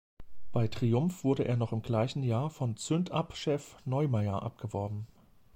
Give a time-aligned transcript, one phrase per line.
[0.51, 5.05] Bei Triumph wurde er noch im gleichen Jahr von Zündapp-Chef Neumeyer abgeworben.